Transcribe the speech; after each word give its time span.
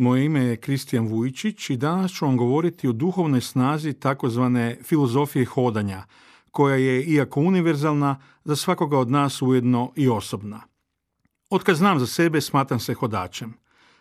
Moje 0.00 0.24
ime 0.24 0.40
je 0.40 0.56
Kristijan 0.56 1.06
Vujčić 1.06 1.70
i 1.70 1.76
danas 1.76 2.12
ću 2.12 2.24
vam 2.24 2.36
govoriti 2.36 2.88
o 2.88 2.92
duhovnoj 2.92 3.40
snazi 3.40 3.92
takozvane 3.92 4.78
filozofije 4.82 5.44
hodanja, 5.44 6.04
koja 6.50 6.76
je, 6.76 7.04
iako 7.04 7.40
univerzalna, 7.40 8.20
za 8.44 8.56
svakoga 8.56 8.98
od 8.98 9.10
nas 9.10 9.42
ujedno 9.42 9.92
i 9.96 10.08
osobna. 10.08 10.60
Otkad 11.50 11.76
znam 11.76 11.98
za 11.98 12.06
sebe, 12.06 12.40
smatram 12.40 12.80
se 12.80 12.94
hodačem. 12.94 13.52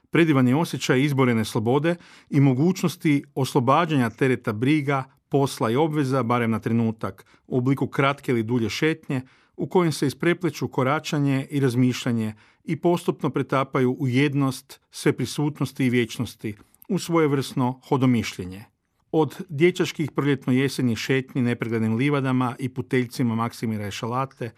Predivan 0.10 0.48
je 0.48 0.56
osjećaj 0.56 1.02
izborene 1.02 1.46
slobode 1.46 1.96
i 2.30 2.40
mogućnosti 2.40 3.24
oslobađanja 3.36 4.10
tereta 4.10 4.54
briga, 4.54 5.04
posla 5.30 5.72
i 5.72 5.76
obveza, 5.76 6.24
barem 6.24 6.52
na 6.52 6.60
trenutak, 6.60 7.26
u 7.48 7.58
obliku 7.58 7.88
kratke 7.88 8.32
ili 8.32 8.44
dulje 8.44 8.70
šetnje, 8.70 9.22
u 9.60 9.68
kojem 9.68 9.92
se 9.92 10.08
isprepleću 10.08 10.68
koračanje 10.68 11.48
i 11.52 11.60
razmišljanje 11.60 12.34
i 12.64 12.76
postupno 12.76 13.30
pretapaju 13.30 13.96
u 14.00 14.08
jednost, 14.08 14.82
sve 14.92 15.14
prisutnosti 15.14 15.86
i 15.86 15.90
vječnosti, 15.90 16.56
u 16.90 17.00
svojevrsno 17.00 17.82
hodomišljenje. 17.88 18.66
Od 19.12 19.42
dječačkih 19.50 20.12
proljetno-jesenjih 20.12 20.98
šetnji 20.98 21.42
nepreglednim 21.42 21.96
livadama 21.96 22.56
i 22.60 22.70
puteljcima 22.70 23.36
Maksimira 23.36 23.88
i 23.88 23.92
Šalate, 23.92 24.52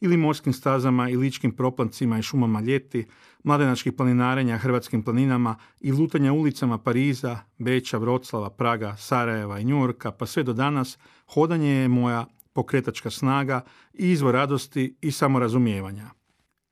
ili 0.00 0.16
morskim 0.16 0.52
stazama 0.52 1.08
i 1.08 1.16
ličkim 1.16 1.52
proplancima 1.52 2.18
i 2.18 2.22
šumama 2.22 2.60
ljeti, 2.60 3.06
mladenačkih 3.44 3.92
planinarenja 3.92 4.58
hrvatskim 4.58 5.02
planinama 5.02 5.56
i 5.80 5.92
lutanja 5.92 6.32
ulicama 6.32 6.78
Pariza, 6.78 7.38
Beča, 7.58 7.98
Vroclava, 7.98 8.50
Praga, 8.50 8.96
Sarajeva 8.96 9.58
i 9.58 9.64
Njurka, 9.64 10.10
pa 10.10 10.26
sve 10.26 10.42
do 10.42 10.52
danas, 10.52 10.98
hodanje 11.26 11.70
je 11.70 11.88
moja 11.88 12.26
pokretačka 12.52 13.10
snaga 13.10 13.60
i 13.94 14.10
izvor 14.10 14.34
radosti 14.34 14.96
i 15.00 15.12
samorazumijevanja. 15.12 16.10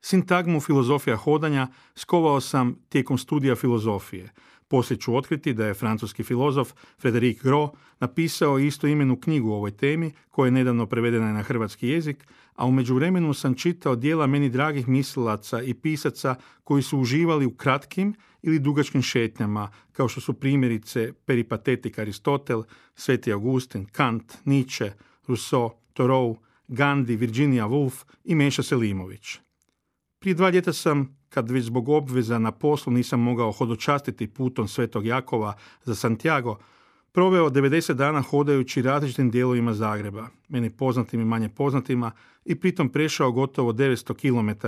Sintagmu 0.01 0.59
filozofija 0.59 1.15
hodanja 1.15 1.67
skovao 1.95 2.41
sam 2.41 2.75
tijekom 2.89 3.17
studija 3.17 3.55
filozofije. 3.55 4.33
Poslije 4.67 4.97
ću 4.97 5.15
otkriti 5.15 5.53
da 5.53 5.65
je 5.65 5.73
francuski 5.73 6.23
filozof 6.23 6.73
Frédéric 7.01 7.43
Gros 7.43 7.69
napisao 7.99 8.59
isto 8.59 8.87
imenu 8.87 9.19
knjigu 9.19 9.51
o 9.51 9.55
ovoj 9.55 9.71
temi, 9.71 10.11
koja 10.29 10.47
je 10.47 10.51
nedavno 10.51 10.85
prevedena 10.85 11.33
na 11.33 11.43
hrvatski 11.43 11.87
jezik, 11.87 12.27
a 12.55 12.65
u 12.65 12.71
međuvremenu 12.71 13.33
sam 13.33 13.55
čitao 13.55 13.95
dijela 13.95 14.27
meni 14.27 14.49
dragih 14.49 14.87
mislilaca 14.87 15.61
i 15.61 15.73
pisaca 15.73 16.35
koji 16.63 16.83
su 16.83 16.99
uživali 16.99 17.45
u 17.45 17.55
kratkim 17.55 18.15
ili 18.41 18.59
dugačkim 18.59 19.01
šetnjama, 19.01 19.71
kao 19.91 20.07
što 20.07 20.21
su 20.21 20.33
primjerice 20.33 21.13
peripatetik 21.25 21.99
Aristotel, 21.99 22.63
Sveti 22.95 23.33
Augustin, 23.33 23.85
Kant, 23.85 24.33
Nietzsche, 24.45 24.91
Rousseau, 25.27 25.69
Thoreau, 25.93 26.37
Gandhi, 26.67 27.15
Virginia 27.15 27.65
Woolf 27.67 28.05
i 28.23 28.35
Meša 28.35 28.63
Selimović. 28.63 29.39
Prije 30.19 30.35
dva 30.35 30.49
ljeta 30.49 30.73
sam, 30.73 31.17
kad 31.29 31.51
već 31.51 31.65
zbog 31.65 31.89
obveza 31.89 32.39
na 32.39 32.51
poslu 32.51 32.93
nisam 32.93 33.19
mogao 33.21 33.51
hodočastiti 33.51 34.27
putom 34.27 34.67
Svetog 34.67 35.05
Jakova 35.05 35.53
za 35.83 35.95
Santiago, 35.95 36.57
proveo 37.11 37.49
90 37.49 37.93
dana 37.93 38.21
hodajući 38.21 38.81
različitim 38.81 39.31
dijelovima 39.31 39.73
Zagreba, 39.73 40.27
meni 40.49 40.69
poznatim 40.69 41.21
i 41.21 41.25
manje 41.25 41.49
poznatima, 41.49 42.11
i 42.45 42.55
pritom 42.55 42.89
prešao 42.89 43.31
gotovo 43.31 43.73
900 43.73 44.13
km, 44.13 44.67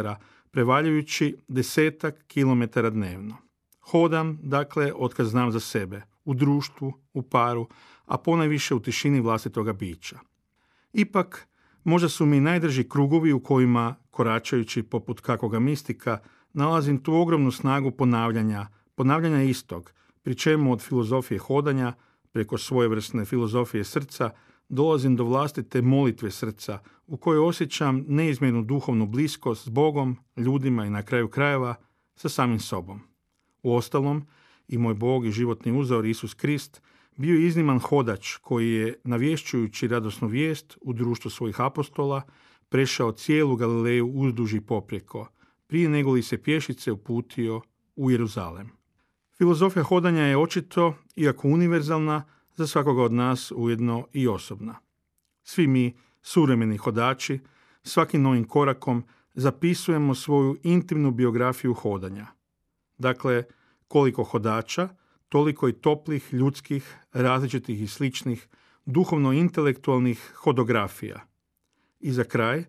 prevaljujući 0.51 1.35
desetak 1.47 2.23
kilometara 2.27 2.89
dnevno. 2.89 3.37
Hodam, 3.79 4.39
dakle, 4.43 4.93
otkad 4.95 5.25
znam 5.25 5.51
za 5.51 5.59
sebe, 5.59 6.01
u 6.25 6.33
društvu, 6.33 6.93
u 7.13 7.21
paru, 7.21 7.67
a 8.05 8.17
ponajviše 8.17 8.75
u 8.75 8.79
tišini 8.79 9.21
vlastitoga 9.21 9.73
bića. 9.73 10.19
Ipak, 10.93 11.47
možda 11.83 12.09
su 12.09 12.25
mi 12.25 12.39
najdrži 12.39 12.89
krugovi 12.89 13.33
u 13.33 13.39
kojima, 13.39 13.95
koračajući 14.11 14.83
poput 14.83 15.19
kakoga 15.19 15.59
mistika, 15.59 16.19
nalazim 16.53 17.03
tu 17.03 17.13
ogromnu 17.13 17.51
snagu 17.51 17.91
ponavljanja, 17.91 18.67
ponavljanja 18.95 19.43
istog, 19.43 19.93
pri 20.21 20.35
čemu 20.35 20.73
od 20.73 20.81
filozofije 20.81 21.39
hodanja, 21.39 21.93
preko 22.31 22.57
svojevrsne 22.57 23.25
filozofije 23.25 23.83
srca, 23.83 24.29
dolazim 24.69 25.15
do 25.15 25.23
vlastite 25.23 25.81
molitve 25.81 26.31
srca, 26.31 26.79
u 27.07 27.17
kojoj 27.17 27.47
osjećam 27.47 28.05
neizmjernu 28.07 28.63
duhovnu 28.63 29.05
bliskost 29.05 29.65
s 29.65 29.69
Bogom, 29.69 30.17
ljudima 30.37 30.85
i 30.85 30.89
na 30.89 31.03
kraju 31.03 31.27
krajeva 31.27 31.75
sa 32.15 32.29
samim 32.29 32.59
sobom. 32.59 32.99
U 33.63 33.75
ostalom, 33.75 34.25
i 34.67 34.77
moj 34.77 34.93
Bog 34.93 35.25
i 35.25 35.31
životni 35.31 35.71
uzor 35.71 36.05
Isus 36.05 36.33
Krist 36.33 36.81
bio 37.17 37.35
je 37.35 37.47
izniman 37.47 37.79
hodač 37.79 38.37
koji 38.37 38.73
je, 38.73 38.99
navješćujući 39.03 39.87
radosnu 39.87 40.27
vijest 40.27 40.77
u 40.81 40.93
društvu 40.93 41.31
svojih 41.31 41.61
apostola, 41.61 42.21
prešao 42.69 43.11
cijelu 43.11 43.55
Galileju 43.55 44.07
uzduži 44.07 44.61
poprijeko, 44.61 45.27
prije 45.67 45.89
nego 45.89 46.11
li 46.11 46.23
se 46.23 46.43
pješice 46.43 46.91
uputio 46.91 47.61
u 47.95 48.11
Jeruzalem. 48.11 48.69
Filozofija 49.37 49.83
hodanja 49.83 50.23
je 50.23 50.37
očito, 50.37 50.95
iako 51.15 51.47
univerzalna, 51.47 52.23
za 52.55 52.67
svakoga 52.67 53.03
od 53.03 53.13
nas 53.13 53.51
ujedno 53.55 54.07
i 54.13 54.27
osobna. 54.27 54.75
Svi 55.43 55.67
mi, 55.67 55.95
suvremeni 56.21 56.77
hodači, 56.77 57.39
svakim 57.83 58.21
novim 58.21 58.43
korakom 58.43 59.03
zapisujemo 59.33 60.15
svoju 60.15 60.57
intimnu 60.63 61.11
biografiju 61.11 61.73
hodanja. 61.73 62.27
Dakle, 62.97 63.43
koliko 63.87 64.23
hodača, 64.23 64.89
toliko 65.33 65.67
i 65.67 65.73
toplih, 65.73 66.33
ljudskih, 66.33 66.95
različitih 67.13 67.81
i 67.81 67.87
sličnih, 67.87 68.47
duhovno-intelektualnih 68.85 70.33
hodografija. 70.35 71.25
I 71.99 72.11
za 72.11 72.23
kraj, 72.23 72.63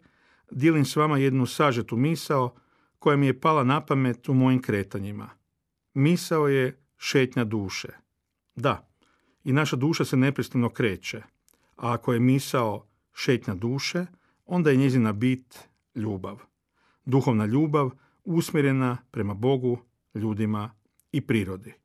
dijelim 0.50 0.84
s 0.84 0.96
vama 0.96 1.18
jednu 1.18 1.46
sažetu 1.46 1.96
misao 1.96 2.54
koja 2.98 3.16
mi 3.16 3.26
je 3.26 3.40
pala 3.40 3.64
na 3.64 3.84
pamet 3.86 4.28
u 4.28 4.34
mojim 4.34 4.62
kretanjima. 4.62 5.28
Misao 5.94 6.48
je 6.48 6.80
šetnja 6.96 7.44
duše. 7.44 7.88
Da, 8.56 8.88
i 9.44 9.52
naša 9.52 9.76
duša 9.76 10.04
se 10.04 10.16
neprestano 10.16 10.68
kreće, 10.68 11.22
a 11.76 11.92
ako 11.92 12.12
je 12.12 12.20
misao 12.20 12.86
šetnja 13.12 13.54
duše, 13.54 14.06
onda 14.46 14.70
je 14.70 14.76
njezina 14.76 15.12
bit 15.12 15.58
ljubav. 15.94 16.40
Duhovna 17.04 17.46
ljubav 17.46 17.90
usmjerena 18.24 18.96
prema 19.10 19.34
Bogu, 19.34 19.78
ljudima 20.14 20.70
i 21.12 21.20
prirodi. 21.20 21.83